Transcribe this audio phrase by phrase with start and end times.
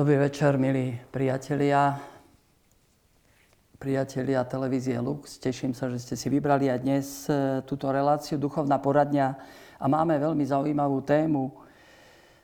[0.00, 2.00] Dobrý večer, milí priatelia,
[3.76, 5.36] priatelia televízie Lux.
[5.36, 9.36] Teším sa, že ste si vybrali aj dnes e, túto reláciu Duchovná poradňa
[9.76, 11.52] a máme veľmi zaujímavú tému.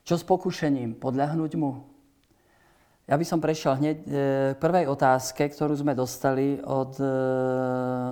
[0.04, 1.00] Čo s pokušením?
[1.00, 1.80] Podľahnuť mu?
[3.08, 4.08] Ja by som prešiel hneď e,
[4.52, 7.08] k prvej otázke, ktorú sme dostali od e,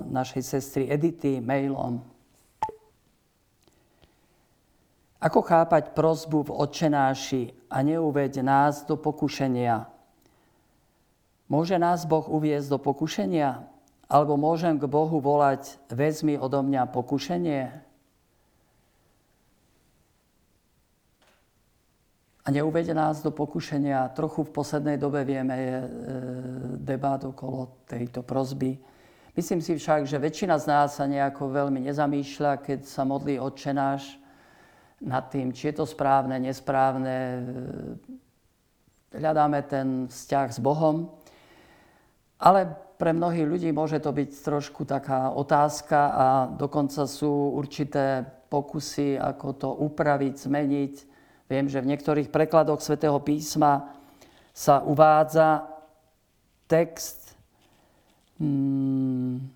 [0.09, 2.01] našej sestry Edity mailom.
[5.21, 9.91] Ako chápať prozbu v očenáši a neuveď nás do pokušenia?
[11.51, 13.67] Môže nás Boh uviezť do pokušenia?
[14.07, 17.61] Alebo môžem k Bohu volať, vezmi odo mňa pokušenie?
[22.45, 24.13] A neuvede nás do pokušenia.
[24.15, 25.89] Trochu v poslednej dobe vieme, je e,
[26.79, 28.77] debát okolo tejto prozby.
[29.35, 34.21] Myslím si však, že väčšina z nás sa nejako veľmi nezamýšľa, keď sa modlí odčenáš,
[35.05, 37.45] nad tým, či je to správne, nesprávne.
[39.13, 41.13] Hľadáme ten vzťah s Bohom.
[42.41, 42.67] Ale
[42.97, 49.47] pre mnohých ľudí môže to byť trošku taká otázka a dokonca sú určité pokusy, ako
[49.55, 50.93] to upraviť, zmeniť.
[51.45, 53.93] Viem, že v niektorých prekladoch svätého písma
[54.51, 55.69] sa uvádza
[56.65, 57.37] text
[58.41, 59.53] hmm,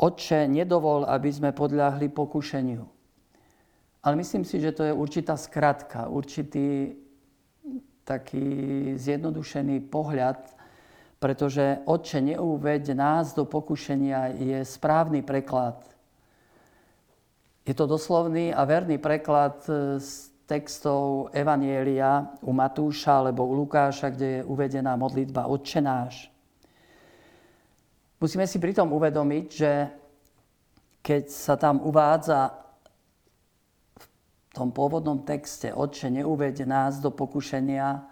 [0.00, 2.99] Otče, nedovol, aby sme podľahli pokušeniu.
[4.00, 6.96] Ale myslím si, že to je určitá skratka, určitý
[8.04, 8.48] taký
[8.96, 10.56] zjednodušený pohľad,
[11.20, 15.84] pretože Otče, neuveď nás do pokušenia je správny preklad.
[17.68, 19.60] Je to doslovný a verný preklad
[20.00, 26.32] z textov Evanielia u Matúša alebo u Lukáša, kde je uvedená modlitba Otče náš.
[28.16, 29.72] Musíme si pritom uvedomiť, že
[31.04, 32.52] keď sa tam uvádza
[34.50, 38.02] tom pôvodnom texte Otče, neuveď nás do pokušenia,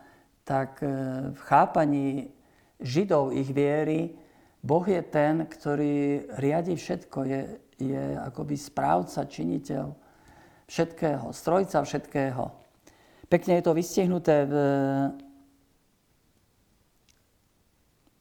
[0.46, 0.88] tak e,
[1.34, 2.30] v chápaní
[2.78, 4.14] Židov ich viery
[4.62, 7.40] Boh je ten, ktorý riadi všetko, je,
[7.78, 9.94] je akoby správca, činiteľ
[10.66, 12.44] všetkého, strojca všetkého.
[13.30, 14.54] Pekne je to vystihnuté v,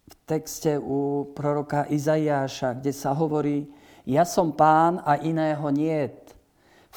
[0.06, 3.66] v texte u proroka Izaiáša, kde sa hovorí,
[4.06, 6.37] ja som pán a iného niet.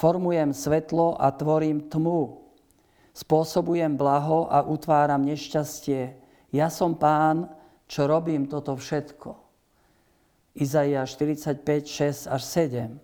[0.01, 2.41] Formujem svetlo a tvorím tmu.
[3.13, 6.17] Spôsobujem blaho a utváram nešťastie.
[6.49, 7.45] Ja som pán,
[7.85, 9.37] čo robím toto všetko.
[10.57, 12.97] Izaia 45, 6 až 7.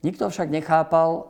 [0.00, 1.24] Nikto však nechápal e,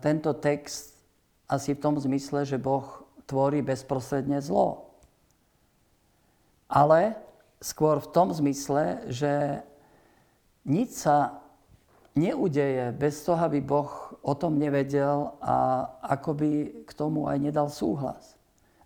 [0.00, 0.96] tento text
[1.44, 4.88] asi v tom zmysle, že Boh tvorí bezprostredne zlo.
[6.64, 7.12] Ale
[7.60, 9.60] skôr v tom zmysle, že
[10.64, 11.44] nič sa
[12.16, 16.50] neudeje bez toho, aby Boh o tom nevedel a ako by
[16.88, 18.34] k tomu aj nedal súhlas.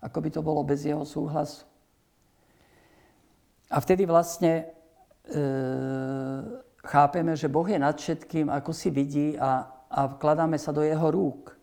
[0.02, 1.64] Ako by to bolo bez jeho súhlasu.
[3.70, 4.66] A vtedy vlastne
[5.30, 5.40] e,
[6.82, 11.06] chápeme, že Boh je nad všetkým, ako si vidí a, a vkladáme sa do jeho
[11.14, 11.54] rúk.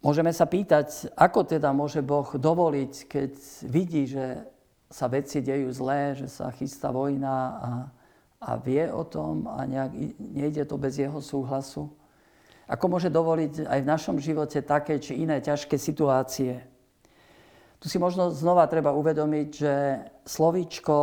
[0.00, 3.32] Môžeme sa pýtať, ako teda môže Boh dovoliť, keď
[3.68, 4.48] vidí, že
[4.88, 7.70] sa veci dejú zlé, že sa chystá vojna a,
[8.40, 11.92] a vie o tom a nejak, nejde to bez jeho súhlasu?
[12.64, 16.64] Ako môže dovoliť aj v našom živote také či iné ťažké situácie?
[17.80, 19.74] Tu si možno znova treba uvedomiť, že
[20.24, 20.96] slovíčko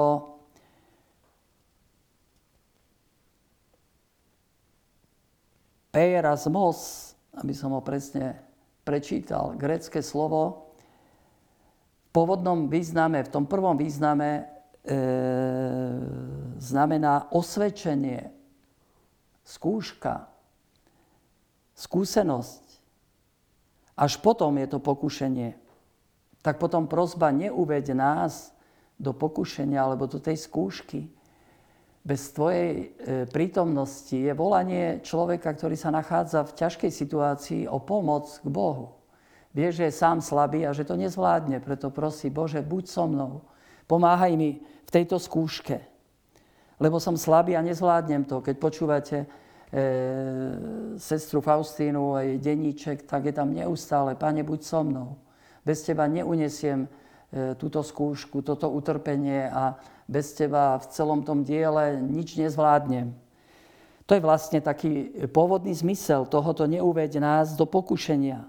[5.94, 8.38] Peirasmos, aby som ho presne
[8.86, 10.74] prečítal, grecké slovo,
[12.06, 14.57] v pôvodnom význame, v tom prvom význame
[16.58, 18.32] znamená osvedčenie,
[19.44, 20.28] skúška,
[21.76, 22.64] skúsenosť.
[23.98, 25.58] Až potom je to pokušenie.
[26.46, 28.54] Tak potom prozba neuveď nás
[28.98, 31.10] do pokušenia alebo do tej skúšky.
[32.08, 32.86] Bez tvojej e,
[33.28, 38.96] prítomnosti je volanie človeka, ktorý sa nachádza v ťažkej situácii o pomoc k Bohu.
[39.52, 43.44] Vie, že je sám slabý a že to nezvládne, preto prosí, Bože, buď so mnou.
[43.88, 45.80] Pomáhaj mi v tejto skúške.
[46.78, 48.44] Lebo som slabý a nezvládnem to.
[48.44, 49.28] Keď počúvate e,
[51.00, 55.18] sestru Faustínu a jej denníček, tak je tam neustále, Pane, buď so mnou.
[55.66, 56.90] Bez Teba neunesiem e,
[57.58, 63.16] túto skúšku, toto utrpenie a bez Teba v celom tom diele nič nezvládnem.
[64.08, 68.48] To je vlastne taký pôvodný zmysel tohoto neuveď nás do pokušenia.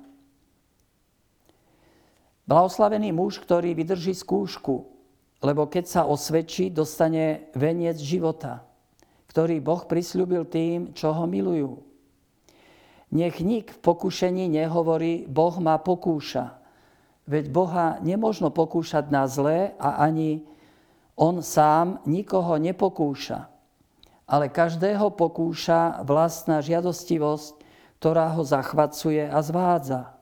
[2.46, 4.98] Blahoslavený muž, ktorý vydrží skúšku,
[5.38, 8.67] lebo keď sa osvedčí, dostane veniec života,
[9.31, 11.79] ktorý Boh prisľúbil tým, čo ho milujú.
[13.14, 16.61] Nech nik v pokušení nehovorí, Boh ma pokúša.
[17.29, 20.44] Veď Boha nemožno pokúšať na zlé a ani
[21.17, 23.49] On sám nikoho nepokúša.
[24.29, 27.64] Ale každého pokúša vlastná žiadostivosť,
[28.00, 30.12] ktorá ho zachvacuje a zvádza.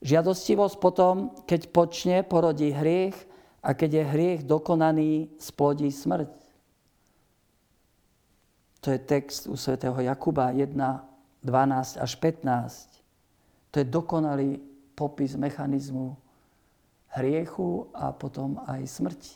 [0.00, 3.29] Žiadostivosť potom, keď počne, porodí hriech
[3.60, 6.32] a keď je hriech dokonaný, splodí smrť.
[8.80, 10.72] To je text u svätého Jakuba 1,
[11.44, 13.04] 12 až 15.
[13.70, 14.56] To je dokonalý
[14.96, 16.16] popis mechanizmu
[17.12, 19.34] hriechu a potom aj smrti.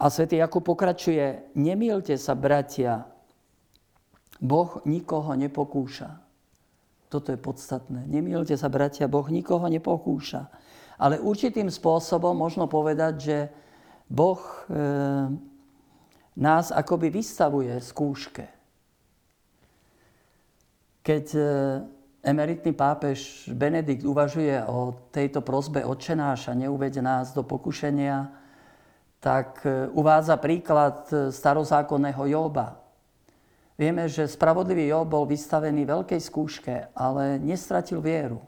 [0.00, 3.04] A svätý Jakub pokračuje, nemýlte sa, bratia,
[4.40, 6.29] Boh nikoho nepokúša.
[7.10, 8.06] Toto je podstatné.
[8.06, 10.46] Nemýlte sa, bratia, Boh nikoho nepokúša.
[10.94, 13.38] Ale určitým spôsobom možno povedať, že
[14.06, 14.78] Boh e,
[16.38, 18.46] nás akoby vystavuje skúške.
[21.02, 21.42] Keď e,
[22.22, 28.30] emeritný pápež Benedikt uvažuje o tejto prozbe odčenáša, neuvede nás do pokušenia,
[29.20, 32.80] tak e, uvádza príklad e, starozákonného Joba.
[33.80, 38.44] Vieme, že spravodlivý Job bol vystavený veľkej skúške, ale nestratil vieru.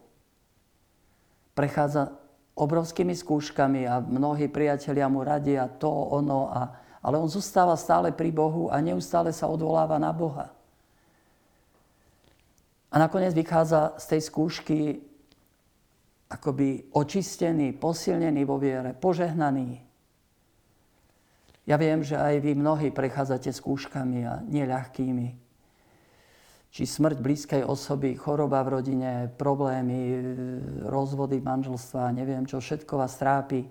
[1.56, 2.12] Prechádza
[2.52, 6.68] obrovskými skúškami a mnohí priatelia mu radia to, ono, a,
[7.00, 10.52] ale on zostáva stále pri Bohu a neustále sa odvoláva na Boha.
[12.92, 14.78] A nakoniec vychádza z tej skúšky
[16.28, 19.80] akoby očistený, posilnený vo viere, požehnaný,
[21.62, 25.28] ja viem, že aj vy mnohí prechádzate skúškami a neľahkými.
[26.72, 30.18] Či smrť blízkej osoby, choroba v rodine, problémy,
[30.88, 33.62] rozvody manželstva, neviem čo, všetko vás trápi.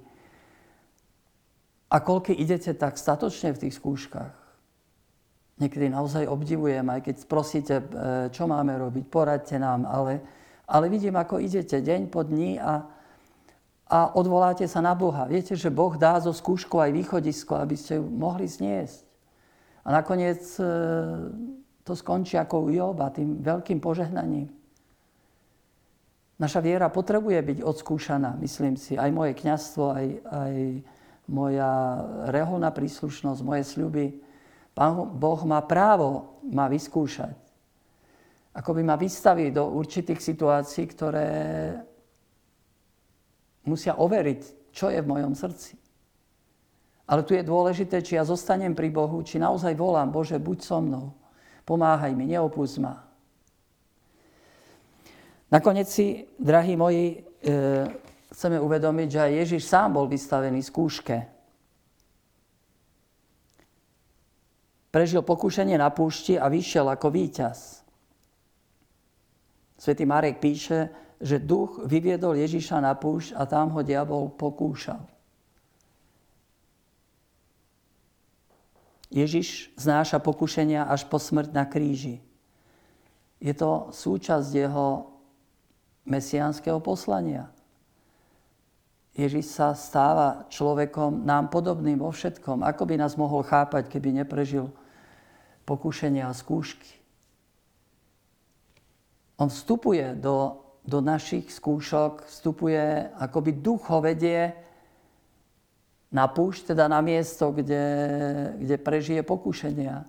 [1.92, 4.32] A koľky idete tak statočne v tých skúškach.
[5.60, 7.86] Niekedy naozaj obdivujem, aj keď prosíte, e,
[8.32, 10.24] čo máme robiť, poradte nám, ale,
[10.66, 13.01] ale vidím, ako idete deň po dní a,
[13.92, 15.28] a odvoláte sa na Boha.
[15.28, 19.04] Viete, že Boh dá zo skúšku aj východisko, aby ste ju mohli zniesť.
[19.84, 20.64] A nakoniec e,
[21.84, 24.48] to skončí ako u Joba, tým veľkým požehnaním.
[26.40, 28.96] Naša viera potrebuje byť odskúšaná, myslím si.
[28.96, 30.56] Aj moje kňazstvo, aj, aj
[31.28, 31.72] moja
[32.32, 34.24] reholná príslušnosť, moje sľuby.
[34.72, 37.36] Pán Boh má právo ma vyskúšať.
[38.56, 41.30] Ako by ma vystaviť do určitých situácií, ktoré
[43.66, 45.78] musia overiť, čo je v mojom srdci.
[47.12, 50.80] Ale tu je dôležité, či ja zostanem pri Bohu, či naozaj volám, Bože, buď so
[50.80, 51.12] mnou,
[51.68, 53.04] pomáhaj mi, neopúsť ma.
[55.52, 57.52] Nakoniec si, drahí moji, e,
[58.32, 61.28] chceme uvedomiť, že aj Ježiš sám bol vystavený skúške.
[64.92, 67.84] Prežil pokušenie na púšti a vyšiel ako víťaz.
[69.76, 70.88] Svetý Marek píše,
[71.22, 75.06] že duch vyviedol Ježiša na púšť a tam ho diabol pokúšal.
[79.12, 82.24] Ježiš znáša pokušenia až po smrť na kríži.
[83.44, 85.12] Je to súčasť jeho
[86.08, 87.52] mesiánskeho poslania.
[89.12, 92.64] Ježiš sa stáva človekom nám podobným vo všetkom.
[92.64, 94.72] Ako by nás mohol chápať, keby neprežil
[95.68, 96.96] pokušenia a skúšky?
[99.36, 104.54] On vstupuje do do našich skúšok vstupuje, akoby duch ho vedie
[106.12, 107.86] na púšť, teda na miesto, kde,
[108.60, 110.04] kde prežije pokušenia.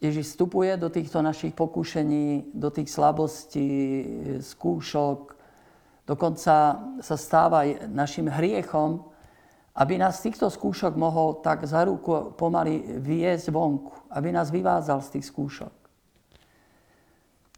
[0.00, 3.68] Ježiš vstupuje do týchto našich pokušení, do tých slabostí,
[4.40, 5.36] skúšok,
[6.08, 6.54] dokonca
[7.04, 9.04] sa stáva našim hriechom,
[9.76, 15.04] aby nás z týchto skúšok mohol tak za ruku pomaly viesť vonku, aby nás vyvázal
[15.04, 15.79] z tých skúšok.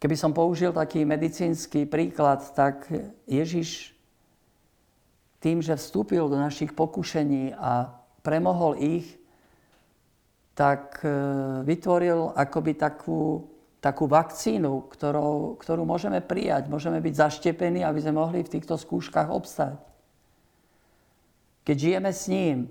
[0.02, 2.90] Keby som použil taký medicínsky príklad, tak
[3.30, 3.94] Ježiš
[5.38, 9.06] tým, že vstúpil do našich pokušení a premohol ich,
[10.59, 11.11] tak e,
[11.62, 13.47] vytvoril akoby takú,
[13.78, 16.66] takú vakcínu, ktorou, ktorú môžeme prijať.
[16.66, 19.78] Môžeme byť zaštepení, aby sme mohli v týchto skúškach obstať.
[21.62, 22.66] Keď žijeme s ním,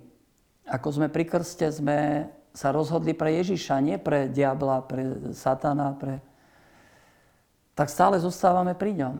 [0.68, 6.20] ako sme pri krste, sme sa rozhodli pre Ježiša, nie pre diabla, pre satana, pre,
[7.82, 9.16] tak stále zostávame pri ňom.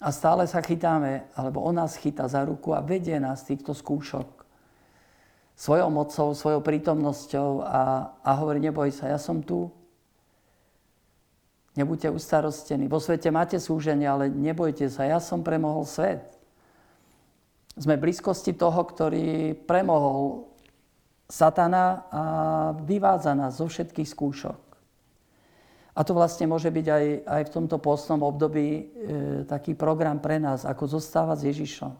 [0.00, 4.44] A stále sa chytáme, alebo on nás chytá za ruku a vedie nás týchto skúšok
[5.54, 9.70] svojou mocou, svojou prítomnosťou a, a hovorí, neboj sa, ja som tu.
[11.76, 12.88] Nebuďte ustarostení.
[12.88, 16.26] Vo svete máte súženie, ale nebojte sa, ja som premohol svet.
[17.76, 20.48] Sme v blízkosti toho, ktorý premohol
[21.28, 22.22] satana a
[22.80, 24.63] vyvádza nás zo všetkých skúšok.
[25.94, 28.82] A to vlastne môže byť aj, aj v tomto postnom období e,
[29.46, 31.92] taký program pre nás, ako zostávať s Ježišom.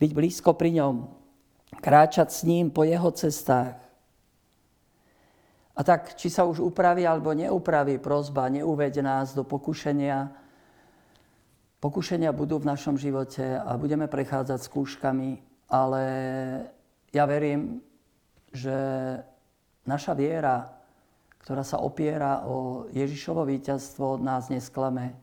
[0.00, 1.04] Byť blízko pri ňom,
[1.84, 3.76] kráčať s ním po jeho cestách.
[5.76, 10.32] A tak, či sa už upraví alebo neupraví prozba, neuveď nás do pokušenia,
[11.80, 15.30] pokušenia budú v našom živote a budeme prechádzať skúškami,
[15.68, 16.04] ale
[17.12, 17.84] ja verím,
[18.48, 18.74] že
[19.84, 20.79] naša viera
[21.40, 25.16] ktorá sa opiera o Ježišovo víťazstvo, nás nesklame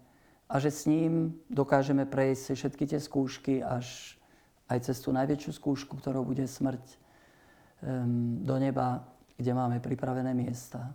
[0.50, 4.18] a že s ním dokážeme prejsť všetky tie skúšky až
[4.68, 6.84] aj cez tú najväčšiu skúšku, ktorou bude smrť
[8.42, 9.06] do neba,
[9.38, 10.92] kde máme pripravené miesta.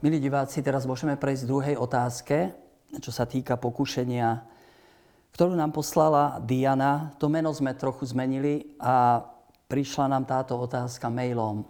[0.00, 2.56] Milí diváci, teraz môžeme prejsť k druhej otázke,
[3.04, 4.49] čo sa týka pokušenia
[5.34, 7.14] ktorú nám poslala Diana.
[7.22, 9.24] To meno sme trochu zmenili a
[9.70, 11.64] prišla nám táto otázka mailom.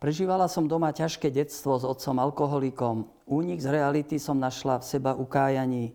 [0.00, 3.04] Prežívala som doma ťažké detstvo s otcom alkoholikom.
[3.28, 5.92] Únik z reality som našla v seba ukájaní.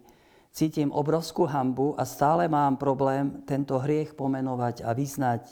[0.54, 5.50] Cítim obrovskú hambu a stále mám problém tento hriech pomenovať a vyznať.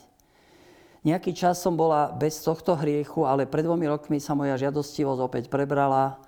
[1.04, 5.44] Nejaký čas som bola bez tohto hriechu, ale pred dvomi rokmi sa moja žiadostivosť opäť
[5.52, 6.22] prebrala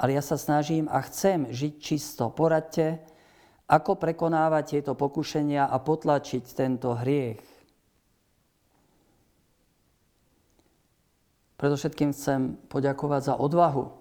[0.00, 2.32] ale ja sa snažím a chcem žiť čisto.
[2.32, 3.04] Poradte,
[3.68, 7.44] ako prekonávať tieto pokušenia a potlačiť tento hriech.
[11.60, 14.00] Predovšetkým chcem poďakovať za odvahu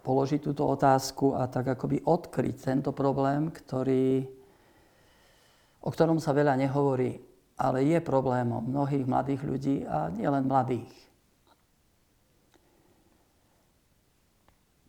[0.00, 4.24] položiť túto otázku a tak akoby odkryť tento problém, ktorý,
[5.80, 7.20] o ktorom sa veľa nehovorí,
[7.60, 11.09] ale je problémom mnohých mladých ľudí a nielen mladých.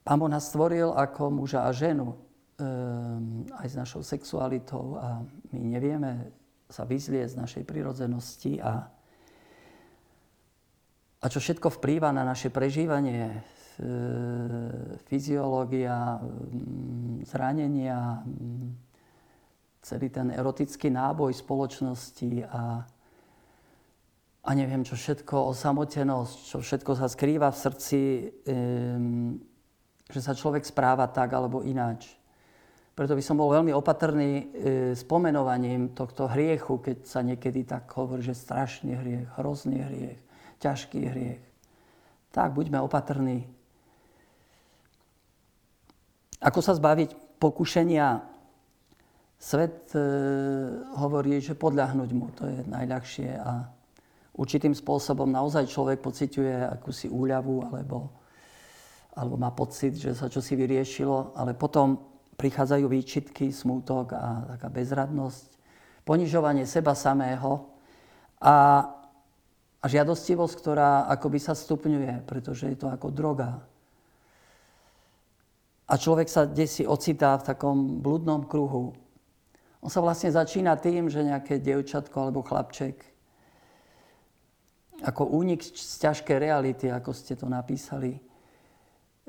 [0.01, 5.21] Pán Boh nás stvoril ako muža a ženu, um, aj s našou sexualitou a
[5.53, 6.33] my nevieme
[6.71, 8.87] sa vyzlieť z našej prirodzenosti a,
[11.21, 13.39] a čo všetko vplýva na naše prežívanie, e,
[15.03, 16.23] fyziológia,
[17.27, 18.23] zranenia,
[19.83, 22.87] celý ten erotický náboj spoločnosti a,
[24.47, 28.01] a neviem čo všetko, osamotenosť, čo všetko sa skrýva v srdci
[28.47, 29.50] um,
[30.11, 32.21] že sa človek správa tak alebo ináč.
[32.91, 34.43] Preto by som bol veľmi opatrný e,
[34.91, 40.19] s pomenovaním tohto hriechu, keď sa niekedy tak hovorí, že strašný hriech, hrozný hriech,
[40.59, 41.43] ťažký hriech.
[42.35, 43.47] Tak, buďme opatrní.
[46.43, 48.27] Ako sa zbaviť pokušenia?
[49.41, 50.03] Svet e,
[50.99, 53.65] hovorí, že podľahnuť mu, to je najľahšie a
[54.37, 58.20] určitým spôsobom naozaj človek pociťuje akúsi úľavu alebo
[59.11, 61.99] alebo má pocit, že sa čosi vyriešilo, ale potom
[62.39, 65.59] prichádzajú výčitky, smútok a taká bezradnosť,
[66.07, 67.69] ponižovanie seba samého
[68.41, 68.87] a,
[69.77, 73.61] a žiadostivosť, ktorá akoby sa stupňuje, pretože je to ako droga.
[75.91, 78.95] A človek sa desi ocitá v takom bludnom kruhu.
[79.83, 83.11] On sa vlastne začína tým, že nejaké dievčatko alebo chlapček
[85.01, 88.21] ako únik z ťažkej reality, ako ste to napísali,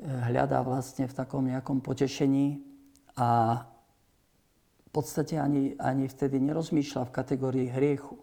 [0.03, 2.59] hľadá vlastne v takom nejakom potešení
[3.15, 3.61] a
[4.83, 8.19] v podstate ani, ani vtedy nerozmýšľa v kategórii hriechu.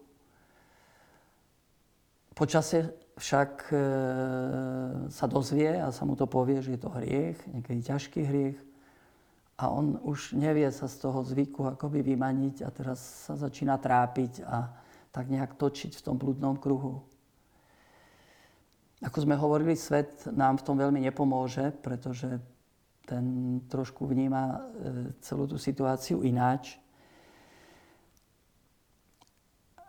[2.31, 3.75] Počasie však e,
[5.11, 8.59] sa dozvie a sa mu to povie, že je to hriech, niekedy ťažký hriech
[9.61, 14.41] a on už nevie sa z toho zvyku akoby vymaniť a teraz sa začína trápiť
[14.41, 14.73] a
[15.13, 17.05] tak nejak točiť v tom blúdnom kruhu.
[19.01, 22.37] Ako sme hovorili, svet nám v tom veľmi nepomôže, pretože
[23.09, 24.57] ten trošku vníma e,
[25.25, 26.77] celú tú situáciu ináč.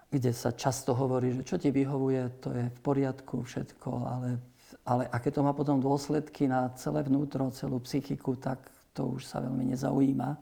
[0.08, 4.40] Kde sa často hovorí, že čo ti vyhovuje, to je v poriadku všetko, ale,
[4.88, 8.64] ale aké to má potom dôsledky na celé vnútro, celú psychiku, tak
[8.96, 10.40] to už sa veľmi nezaujíma.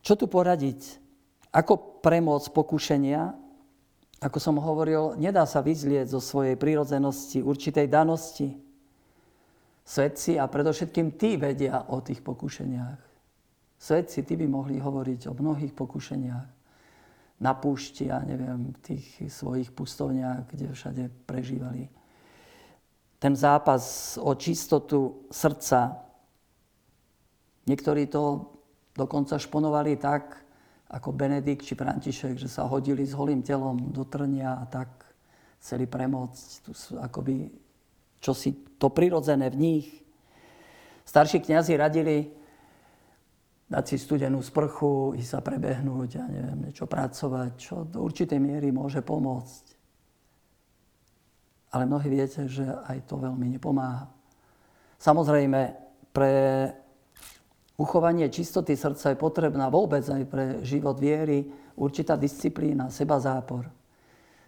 [0.00, 1.00] Čo tu poradiť?
[1.52, 3.45] Ako premôcť pokušenia,
[4.16, 8.48] ako som hovoril, nedá sa vyzlieť zo svojej prírodzenosti, určitej danosti.
[9.86, 13.00] Svedci a predovšetkým tí vedia o tých pokušeniach.
[13.76, 16.48] Svedci, tí by mohli hovoriť o mnohých pokušeniach.
[17.44, 21.84] Na púšti a neviem, tých svojich pustovniach, kde všade prežívali.
[23.20, 26.00] Ten zápas o čistotu srdca.
[27.68, 28.48] Niektorí to
[28.96, 30.45] dokonca šponovali tak,
[30.86, 35.02] ako Benedikt či František, že sa hodili s holým telom do trnia a tak
[35.58, 37.50] chceli premôcť tu akoby
[38.22, 39.86] čosi to prirodzené v nich.
[41.06, 42.30] Starší kňazi radili
[43.66, 48.70] dať si studenú sprchu, ísť sa prebehnúť, ja neviem, niečo pracovať, čo do určitej miery
[48.70, 49.64] môže pomôcť.
[51.74, 54.06] Ale mnohí viete, že aj to veľmi nepomáha.
[55.02, 55.74] Samozrejme,
[56.14, 56.34] pre
[57.76, 63.68] uchovanie čistoty srdca je potrebná vôbec aj pre život viery určitá disciplína, seba zápor.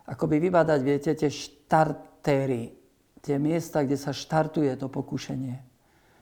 [0.09, 2.73] Akoby vybadať, viete, tie štartéry,
[3.21, 5.61] tie miesta, kde sa štartuje to pokušenie.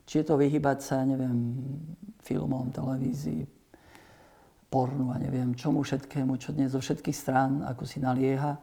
[0.07, 1.55] Či je to vyhybať sa, neviem,
[2.23, 3.47] filmom, televízii,
[4.67, 8.59] pornu a neviem čomu všetkému, čo dnes zo všetkých strán, ako si nalieha.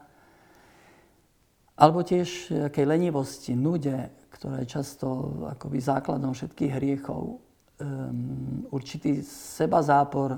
[1.80, 5.08] Alebo tiež akej lenivosti, nude, ktorá je často
[5.56, 7.40] akoby základom všetkých hriechov.
[7.82, 10.38] Um, určitý seba zápor,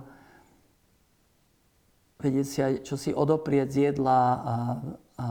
[2.16, 4.56] vedieť si aj čo si odoprieť z jedla a,
[5.20, 5.28] a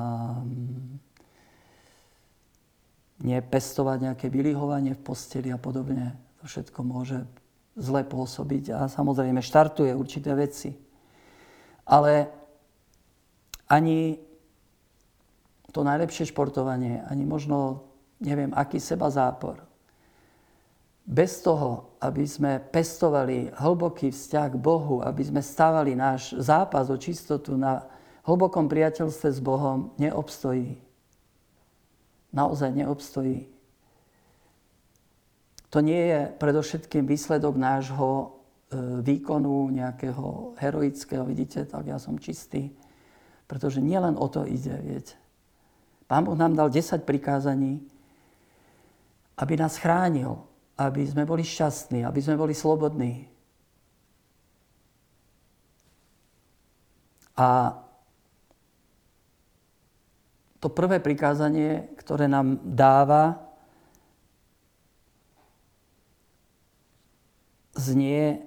[3.24, 6.12] nepestovať nejaké vylihovanie v posteli a podobne.
[6.38, 7.24] To všetko môže
[7.74, 10.76] zle pôsobiť a samozrejme štartuje určité veci.
[11.88, 12.28] Ale
[13.66, 14.20] ani
[15.74, 17.88] to najlepšie športovanie, ani možno
[18.22, 19.58] neviem, aký seba zápor.
[21.04, 26.96] Bez toho, aby sme pestovali hlboký vzťah k Bohu, aby sme stávali náš zápas o
[26.96, 27.84] čistotu na
[28.24, 30.84] hlbokom priateľstve s Bohom, neobstojí
[32.34, 33.46] naozaj neobstojí.
[35.70, 38.26] To nie je predovšetkým výsledok nášho e,
[39.02, 42.74] výkonu nejakého heroického, vidíte, tak ja som čistý.
[43.46, 45.14] Pretože nielen o to ide, viete.
[46.06, 47.82] Pán Boh nám dal 10 prikázaní,
[49.34, 50.38] aby nás chránil,
[50.74, 53.30] aby sme boli šťastní, aby sme boli slobodní.
[57.34, 57.78] A
[60.62, 63.42] to prvé prikázanie, ktoré nám dáva,
[67.74, 68.42] znie,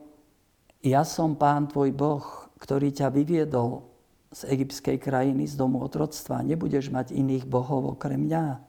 [0.82, 2.24] ja som pán tvoj Boh,
[2.58, 3.86] ktorý ťa vyviedol
[4.32, 6.44] z egyptskej krajiny, z domu otroctva.
[6.44, 8.60] Nebudeš mať iných bohov okrem mňa.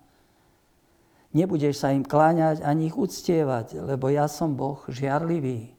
[1.36, 5.76] Nebudeš sa im kláňať ani ich uctievať, lebo ja som Boh žiarlivý.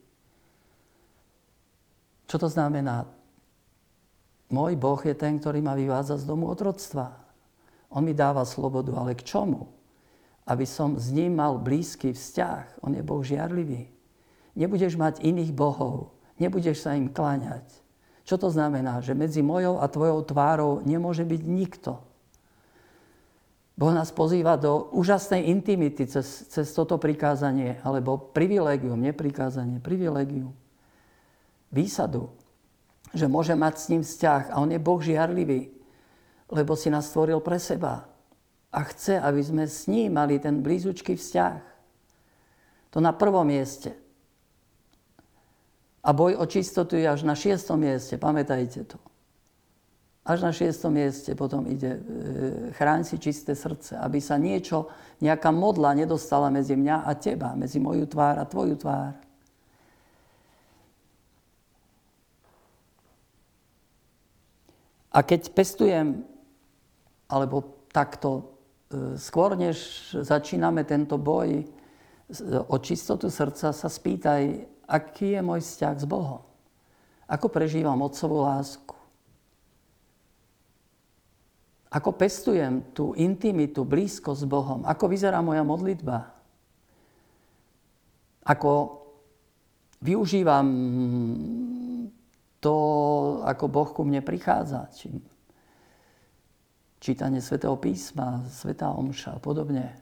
[2.30, 3.10] Čo to znamená?
[4.54, 7.18] Môj Boh je ten, ktorý ma vyvádza z domu otroctva.
[7.90, 9.74] On mi dáva slobodu, ale k čomu?
[10.46, 12.86] Aby som s ním mal blízky vzťah.
[12.86, 13.90] On je Boh žiarlivý.
[14.54, 16.14] Nebudeš mať iných bohov.
[16.38, 17.66] Nebudeš sa im kláňať.
[18.26, 19.02] Čo to znamená?
[19.02, 21.98] Že medzi mojou a tvojou tvárou nemôže byť nikto.
[23.80, 30.52] Boh nás pozýva do úžasnej intimity cez, cez toto prikázanie, alebo privilegium, neprikázanie, privilegium,
[31.72, 32.28] výsadu,
[33.16, 35.80] že môže mať s ním vzťah a on je Boh žiarlivý
[36.50, 38.10] lebo si nás stvoril pre seba.
[38.70, 41.62] A chce, aby sme s ním mali ten blízučký vzťah.
[42.94, 43.94] To na prvom mieste.
[46.02, 48.98] A boj o čistotu je až na šiestom mieste, pamätajte to.
[50.30, 52.02] Až na šiestom mieste potom ide e,
[52.78, 54.86] chráň si čisté srdce, aby sa niečo,
[55.26, 59.18] nejaká modla nedostala medzi mňa a teba, medzi moju tvár a tvoju tvár.
[65.10, 66.22] A keď pestujem
[67.26, 71.66] alebo takto e, skôr, než začíname tento boj
[72.70, 76.46] o čistotu srdca, sa spýtaj, aký je môj vzťah s Bohom.
[77.26, 78.99] Ako prežívam otcovú lásku.
[81.90, 84.86] Ako pestujem tú intimitu, blízko s Bohom.
[84.86, 86.30] Ako vyzerá moja modlitba.
[88.46, 89.02] Ako
[89.98, 90.68] využívam
[92.62, 92.76] to,
[93.42, 94.86] ako Boh ku mne prichádza.
[94.94, 95.18] Či
[97.00, 99.96] čítanie svätého písma, svätá omša a podobne.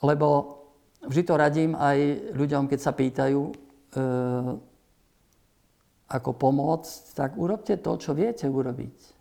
[0.00, 0.58] Lebo
[1.04, 1.98] vždy to radím aj
[2.32, 3.54] ľuďom, keď sa pýtajú, e,
[6.08, 9.17] ako pomôcť, tak urobte to, čo viete urobiť.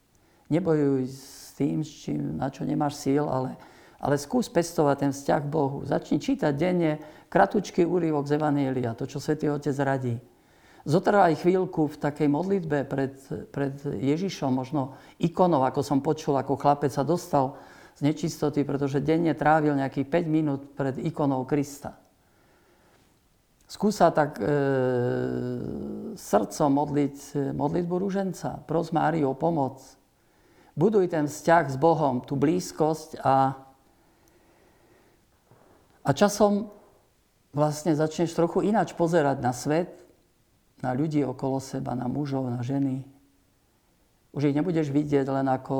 [0.48, 3.60] Nebojuj s tým, čím, na čo nemáš síl, ale,
[4.00, 5.84] ale skús pestovať ten vzťah k Bohu.
[5.84, 10.16] Začni čítať denne kratučký úryvok z Evanielia, to, čo Svetý Otec radí
[10.88, 13.20] zotrvaj chvíľku v takej modlitbe pred,
[13.52, 17.60] pred Ježišom, možno ikonou, ako som počul, ako chlapec sa dostal
[18.00, 22.00] z nečistoty, pretože denne trávil nejakých 5 minút pred ikonou Krista.
[23.68, 24.48] Skúsa tak e,
[26.16, 28.64] srdcom modliť modlitbu rúženca.
[28.64, 29.84] Pros Máriu o pomoc.
[30.78, 33.58] Buduj ten vzťah s Bohom, tú blízkosť a,
[36.06, 36.70] a časom
[37.50, 39.90] vlastne začneš trochu ináč pozerať na svet,
[40.86, 43.02] na ľudí okolo seba, na mužov, na ženy.
[44.38, 45.76] Už ich nebudeš vidieť len ako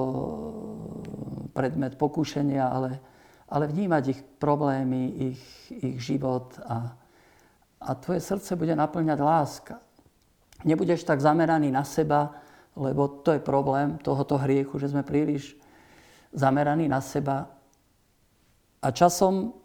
[1.54, 2.98] predmet pokušenia, ale,
[3.54, 5.42] ale vnímať ich problémy, ich,
[5.78, 6.98] ich život a,
[7.86, 9.76] a tvoje srdce bude naplňať láska.
[10.66, 12.34] Nebudeš tak zameraný na seba,
[12.78, 15.58] lebo to je problém tohoto hriechu, že sme príliš
[16.32, 17.50] zameraní na seba.
[18.80, 19.58] A časom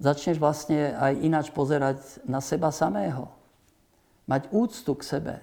[0.00, 3.28] začneš vlastne aj ináč pozerať na seba samého.
[4.24, 5.34] Mať úctu k sebe.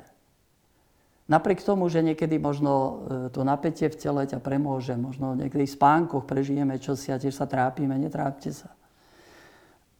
[1.23, 2.93] Napriek tomu, že niekedy možno e,
[3.31, 7.47] to napätie v tele ťa premôže, možno niekedy v spánkoch prežijeme čosi a tiež sa
[7.47, 8.75] trápime, netrápte sa.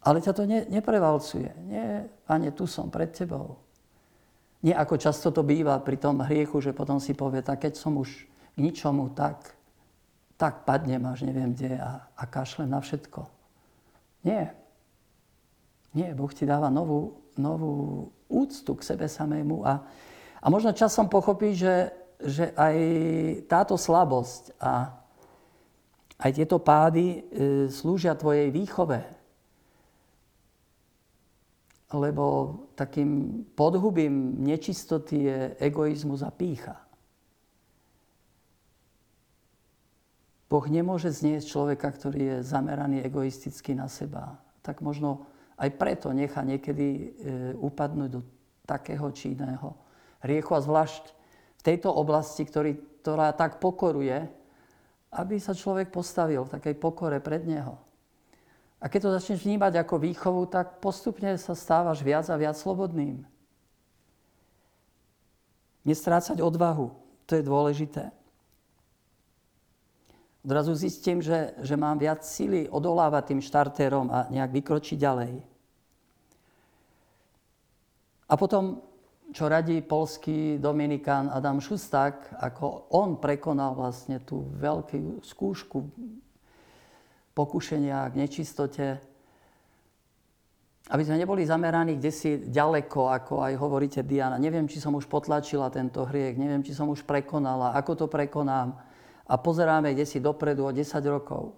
[0.04, 1.48] Ale ťa to ne, neprevalcuje.
[1.64, 3.56] Nie, pane, tu som pred tebou.
[4.64, 8.00] Nie ako často to býva pri tom hriechu, že potom si povie, tak keď som
[8.00, 8.10] už
[8.56, 9.52] k ničomu, tak,
[10.40, 13.28] tak padnem až neviem kde a, a kašlem na všetko.
[14.24, 14.56] Nie.
[15.92, 19.84] Nie, Boh ti dáva novú, novú úctu k sebe samému a,
[20.42, 21.92] a možno časom pochopí, že,
[22.24, 22.76] že aj
[23.52, 24.96] táto slabosť a
[26.24, 27.20] aj tieto pády e,
[27.68, 29.04] slúžia tvojej výchove,
[31.94, 32.26] lebo
[32.74, 36.82] takým podhubím nečistoty je egoizmus a pícha.
[40.50, 44.38] Boh nemôže zniesť človeka, ktorý je zameraný egoisticky na seba.
[44.62, 45.26] Tak možno
[45.58, 47.06] aj preto nechá niekedy e,
[47.58, 48.22] upadnúť do
[48.66, 49.74] takého či iného
[50.22, 51.04] hriechu a zvlášť
[51.58, 54.30] v tejto oblasti, ktorý, ktorá tak pokoruje,
[55.14, 57.78] aby sa človek postavil v takej pokore pred Neho.
[58.84, 63.24] A keď to začneš vnímať ako výchovu, tak postupne sa stávaš viac a viac slobodným.
[65.88, 66.92] Nestrácať odvahu,
[67.24, 68.12] to je dôležité.
[70.44, 75.34] Odrazu zistím, že, že mám viac síly odolávať tým štartérom a nejak vykročiť ďalej.
[78.28, 78.84] A potom,
[79.32, 85.80] čo radí polský dominikán Adam Šusták, ako on prekonal vlastne tú veľkú skúšku
[87.34, 88.86] pokušenia, k nečistote.
[90.92, 94.36] Aby sme neboli zameraní kde si ďaleko, ako aj hovoríte Diana.
[94.36, 98.76] Neviem, či som už potlačila tento hriech, neviem, či som už prekonala, ako to prekonám.
[99.24, 101.56] A pozeráme kde si dopredu o 10 rokov.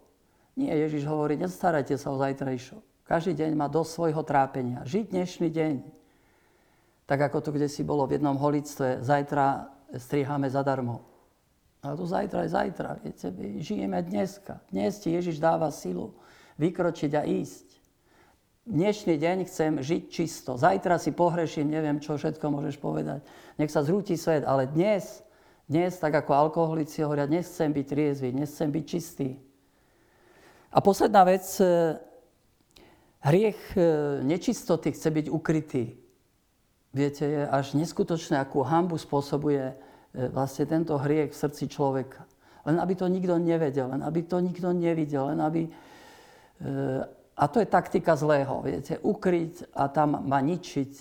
[0.56, 3.06] Nie, Ježiš hovorí, nestarajte sa o zajtrajšok.
[3.06, 4.86] Každý deň má dosť svojho trápenia.
[4.86, 5.76] Žiť dnešný deň.
[7.06, 11.14] Tak ako to kde si bolo v jednom holictve, zajtra striháme zadarmo.
[11.86, 12.89] Ale to zajtra je zajtra.
[13.06, 14.58] Viete, my žijeme dneska.
[14.74, 16.17] Dnes ti Ježiš dáva silu
[16.58, 17.78] vykročiť a ísť.
[18.65, 20.58] Dnešný deň chcem žiť čisto.
[20.58, 23.21] Zajtra si pohreším, neviem, čo všetko môžeš povedať.
[23.62, 25.21] Nech sa zrúti svet, ale dnes,
[25.69, 29.38] dnes, tak ako alkoholici hovoria, dnes chcem byť triezvy, dnes chcem byť čistý.
[30.74, 32.02] A posledná vec, e,
[33.21, 33.82] hriech e,
[34.26, 36.02] nečistoty chce byť ukrytý.
[36.89, 39.78] Viete, je až neskutočné, akú hambu spôsobuje
[40.32, 42.23] vlastne tento hriech v srdci človeka.
[42.65, 45.62] Len aby to nikto nevedel, len aby to nikto nevidel, len aby...
[45.67, 45.71] E,
[47.36, 50.91] a to je taktika zlého, viete, ukryť a tam ma ničiť.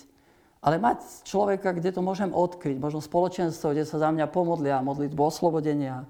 [0.59, 5.21] Ale mať človeka, kde to môžem odkryť, možno spoločenstvo, kde sa za mňa pomodlia, modlitbu
[5.21, 6.03] oslobodenia,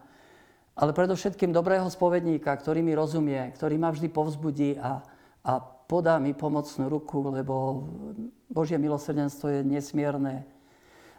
[0.75, 4.99] ale predovšetkým dobrého spovedníka, ktorý mi rozumie, ktorý ma vždy povzbudí a,
[5.45, 7.85] a podá mi pomocnú ruku, lebo
[8.51, 10.43] Božie milosrdenstvo je nesmierne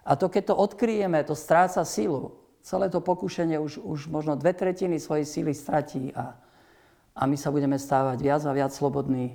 [0.07, 2.39] a to, keď to odkryjeme, to stráca silu.
[2.63, 6.39] Celé to pokušenie už, už možno dve tretiny svojej síly stratí a,
[7.15, 9.35] a my sa budeme stávať viac a viac slobodní,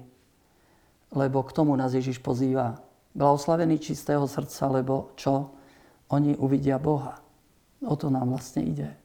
[1.12, 2.80] lebo k tomu nás Ježiš pozýva.
[3.12, 5.52] Blahoslavený čistého srdca, lebo čo?
[6.08, 7.20] Oni uvidia Boha.
[7.84, 9.01] O to nám vlastne ide.